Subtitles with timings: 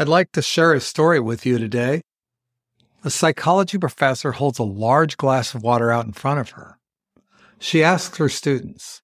[0.00, 2.02] I'd like to share a story with you today.
[3.02, 6.78] A psychology professor holds a large glass of water out in front of her.
[7.58, 9.02] She asks her students,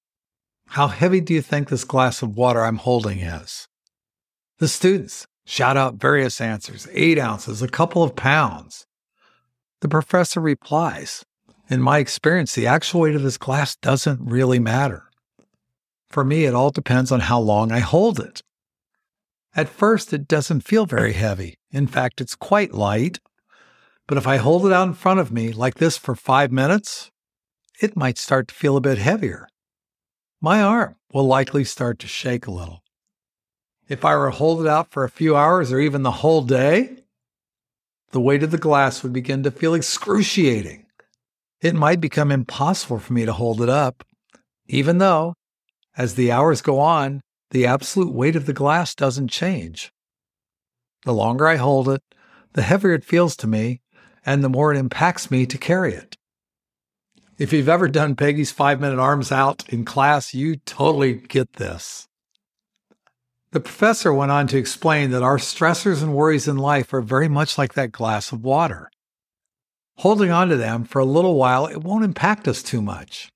[0.67, 3.67] How heavy do you think this glass of water I'm holding is?
[4.59, 8.85] The students shout out various answers eight ounces, a couple of pounds.
[9.81, 11.25] The professor replies,
[11.69, 15.09] In my experience, the actual weight of this glass doesn't really matter.
[16.09, 18.41] For me, it all depends on how long I hold it.
[19.55, 21.57] At first, it doesn't feel very heavy.
[21.71, 23.19] In fact, it's quite light.
[24.07, 27.09] But if I hold it out in front of me like this for five minutes,
[27.81, 29.47] it might start to feel a bit heavier.
[30.41, 32.83] My arm will likely start to shake a little.
[33.87, 36.41] If I were to hold it out for a few hours or even the whole
[36.41, 36.97] day,
[38.11, 40.85] the weight of the glass would begin to feel excruciating.
[41.61, 44.03] It might become impossible for me to hold it up,
[44.67, 45.33] even though,
[45.97, 49.91] as the hours go on, the absolute weight of the glass doesn't change.
[51.03, 52.01] The longer I hold it,
[52.53, 53.81] the heavier it feels to me,
[54.25, 56.17] and the more it impacts me to carry it.
[57.37, 62.07] If you've ever done Peggy's five minute arms out in class, you totally get this.
[63.51, 67.27] The professor went on to explain that our stressors and worries in life are very
[67.27, 68.89] much like that glass of water.
[69.97, 73.29] Holding on to them for a little while, it won't impact us too much.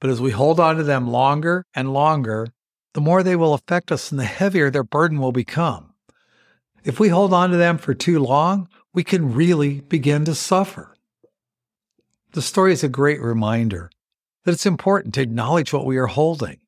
[0.00, 2.48] But as we hold on to them longer and longer,
[2.94, 5.92] the more they will affect us and the heavier their burden will become.
[6.84, 10.96] If we hold on to them for too long, we can really begin to suffer.
[12.32, 13.90] The story is a great reminder
[14.44, 16.58] that it's important to acknowledge what we are holding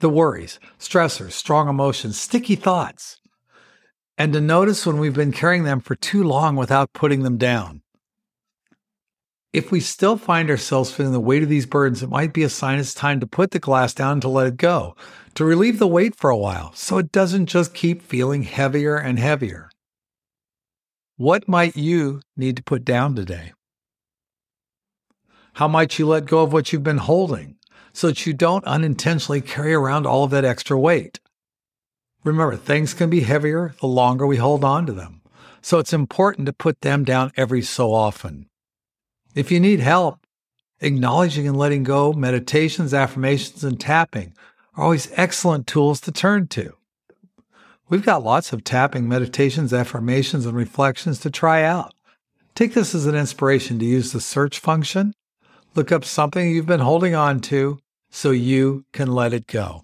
[0.00, 3.18] the worries, stressors, strong emotions, sticky thoughts,
[4.18, 7.80] and to notice when we've been carrying them for too long without putting them down.
[9.56, 12.48] If we still find ourselves feeling the weight of these burdens, it might be a
[12.50, 14.94] sign it's time to put the glass down and to let it go,
[15.32, 19.18] to relieve the weight for a while so it doesn't just keep feeling heavier and
[19.18, 19.70] heavier.
[21.16, 23.54] What might you need to put down today?
[25.54, 27.56] How might you let go of what you've been holding
[27.94, 31.18] so that you don't unintentionally carry around all of that extra weight?
[32.24, 35.22] Remember, things can be heavier the longer we hold on to them,
[35.62, 38.50] so it's important to put them down every so often.
[39.36, 40.26] If you need help,
[40.80, 44.32] acknowledging and letting go, meditations, affirmations, and tapping
[44.74, 46.72] are always excellent tools to turn to.
[47.90, 51.92] We've got lots of tapping meditations, affirmations, and reflections to try out.
[52.54, 55.12] Take this as an inspiration to use the search function.
[55.74, 57.78] Look up something you've been holding on to
[58.10, 59.82] so you can let it go.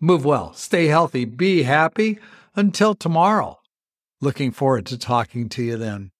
[0.00, 2.20] Move well, stay healthy, be happy.
[2.54, 3.58] Until tomorrow.
[4.20, 6.11] Looking forward to talking to you then.